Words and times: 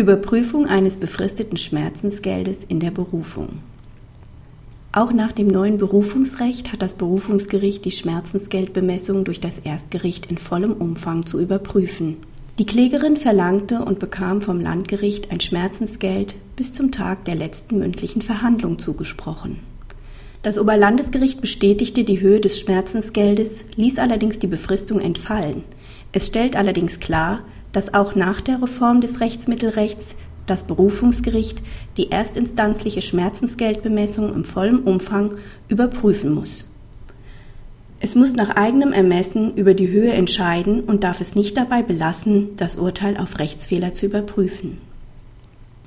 Überprüfung 0.00 0.66
eines 0.66 0.96
befristeten 0.96 1.58
Schmerzensgeldes 1.58 2.64
in 2.66 2.80
der 2.80 2.90
Berufung. 2.90 3.60
Auch 4.92 5.12
nach 5.12 5.32
dem 5.32 5.46
neuen 5.46 5.76
Berufungsrecht 5.76 6.72
hat 6.72 6.82
das 6.82 6.94
Berufungsgericht 6.94 7.84
die 7.84 7.90
Schmerzensgeldbemessung 7.90 9.24
durch 9.24 9.40
das 9.40 9.58
Erstgericht 9.58 10.26
in 10.26 10.38
vollem 10.38 10.72
Umfang 10.72 11.26
zu 11.26 11.38
überprüfen. 11.38 12.16
Die 12.58 12.64
Klägerin 12.64 13.16
verlangte 13.16 13.84
und 13.84 13.98
bekam 13.98 14.40
vom 14.40 14.58
Landgericht 14.58 15.30
ein 15.30 15.40
Schmerzensgeld 15.40 16.34
bis 16.56 16.72
zum 16.72 16.90
Tag 16.90 17.24
der 17.26 17.34
letzten 17.34 17.78
mündlichen 17.78 18.22
Verhandlung 18.22 18.78
zugesprochen. 18.78 19.60
Das 20.42 20.58
Oberlandesgericht 20.58 21.42
bestätigte 21.42 22.04
die 22.04 22.20
Höhe 22.20 22.40
des 22.40 22.58
Schmerzensgeldes, 22.58 23.64
ließ 23.76 23.98
allerdings 23.98 24.38
die 24.38 24.46
Befristung 24.46 24.98
entfallen. 24.98 25.62
Es 26.12 26.26
stellt 26.26 26.56
allerdings 26.56 26.98
klar, 26.98 27.44
dass 27.72 27.94
auch 27.94 28.14
nach 28.14 28.40
der 28.40 28.62
Reform 28.62 29.00
des 29.00 29.20
Rechtsmittelrechts 29.20 30.16
das 30.46 30.64
Berufungsgericht 30.64 31.62
die 31.96 32.10
erstinstanzliche 32.10 33.02
Schmerzensgeldbemessung 33.02 34.34
im 34.34 34.44
vollen 34.44 34.80
Umfang 34.80 35.36
überprüfen 35.68 36.34
muss. 36.34 36.66
Es 38.00 38.14
muss 38.14 38.34
nach 38.34 38.56
eigenem 38.56 38.92
Ermessen 38.92 39.54
über 39.54 39.74
die 39.74 39.88
Höhe 39.88 40.12
entscheiden 40.12 40.80
und 40.80 41.04
darf 41.04 41.20
es 41.20 41.34
nicht 41.34 41.56
dabei 41.56 41.82
belassen, 41.82 42.56
das 42.56 42.76
Urteil 42.76 43.16
auf 43.18 43.38
Rechtsfehler 43.38 43.92
zu 43.92 44.06
überprüfen. 44.06 44.78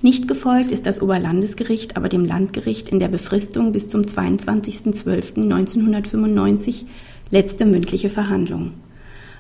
Nicht 0.04 0.28
gefolgt 0.28 0.72
ist 0.72 0.86
das 0.86 1.02
Oberlandesgericht 1.02 1.98
aber 1.98 2.10
dem 2.10 2.26
Landgericht 2.26 2.90
in 2.90 3.00
der 3.00 3.08
Befristung 3.08 3.72
bis 3.72 3.90
zum 3.90 4.02
22.12.1995 4.02 6.86
letzte 7.32 7.66
mündliche 7.66 8.10
Verhandlung. 8.10 8.74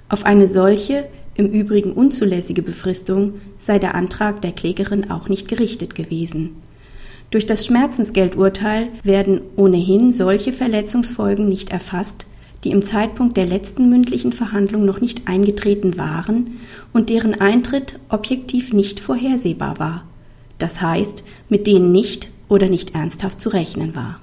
Auf 0.10 0.26
eine 0.26 0.48
solche 0.48 1.06
im 1.36 1.48
Übrigen 1.48 1.94
unzulässige 1.94 2.62
Befristung 2.62 3.34
sei 3.58 3.80
der 3.80 3.96
Antrag 3.96 4.42
der 4.42 4.52
Klägerin 4.52 5.10
auch 5.10 5.30
nicht 5.30 5.48
gerichtet 5.48 5.96
gewesen. 5.96 6.52
Durch 7.32 7.46
das 7.46 7.66
Schmerzensgeldurteil 7.66 8.90
werden 9.04 9.42
ohnehin 9.56 10.14
solche 10.14 10.54
Verletzungsfolgen 10.54 11.50
nicht 11.50 11.72
erfasst, 11.72 12.28
die 12.64 12.72
im 12.72 12.86
Zeitpunkt 12.86 13.36
der 13.38 13.46
letzten 13.46 13.90
mündlichen 13.90 14.32
Verhandlung 14.32 14.86
noch 14.86 15.02
nicht 15.02 15.28
eingetreten 15.28 15.98
waren 15.98 16.60
und 16.94 17.10
deren 17.10 17.40
Eintritt 17.42 18.00
objektiv 18.10 18.72
nicht 18.72 19.00
vorhersehbar 19.00 19.80
war, 19.80 20.04
das 20.60 20.82
heißt, 20.82 21.24
mit 21.50 21.68
denen 21.68 21.92
nicht 21.92 22.30
oder 22.48 22.70
nicht 22.70 22.94
ernsthaft 22.94 23.42
zu 23.42 23.50
rechnen 23.50 23.96
war. 23.96 24.20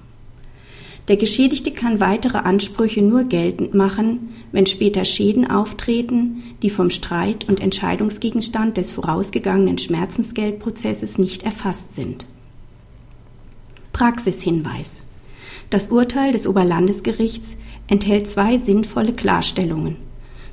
Der 1.08 1.16
Geschädigte 1.16 1.72
kann 1.72 2.00
weitere 2.00 2.38
Ansprüche 2.38 3.02
nur 3.02 3.24
geltend 3.24 3.74
machen, 3.74 4.34
wenn 4.52 4.66
später 4.66 5.04
Schäden 5.04 5.50
auftreten, 5.50 6.42
die 6.62 6.70
vom 6.70 6.90
Streit 6.90 7.48
und 7.48 7.60
Entscheidungsgegenstand 7.60 8.76
des 8.76 8.92
vorausgegangenen 8.92 9.78
Schmerzensgeldprozesses 9.78 11.18
nicht 11.18 11.42
erfasst 11.42 11.94
sind. 11.94 12.26
Praxishinweis. 13.92 15.00
Das 15.68 15.88
Urteil 15.88 16.32
des 16.32 16.46
Oberlandesgerichts 16.46 17.56
enthält 17.86 18.28
zwei 18.28 18.58
sinnvolle 18.58 19.12
Klarstellungen. 19.12 19.96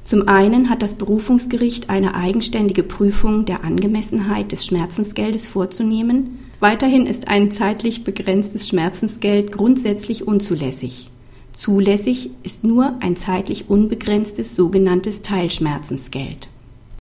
Zum 0.04 0.28
einen 0.28 0.70
hat 0.70 0.82
das 0.82 0.96
Berufungsgericht 0.96 1.90
eine 1.90 2.16
eigenständige 2.16 2.84
Prüfung 2.84 3.46
der 3.46 3.64
Angemessenheit 3.64 4.52
des 4.52 4.66
Schmerzensgeldes 4.66 5.48
vorzunehmen 5.48 6.40
Weiterhin 6.60 7.06
ist 7.06 7.28
ein 7.28 7.52
zeitlich 7.52 8.04
begrenztes 8.04 8.68
Schmerzensgeld 8.68 9.52
grundsätzlich 9.52 10.28
unzulässig. 10.28 11.12
Zulässig 11.54 12.32
ist 12.44 12.64
nur 12.64 12.96
ein 13.00 13.16
zeitlich 13.16 13.70
unbegrenztes 13.70 14.56
sogenanntes 14.56 15.22
Teilschmerzensgeld. 15.22 16.50